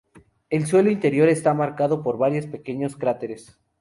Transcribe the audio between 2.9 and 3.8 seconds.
cráteres.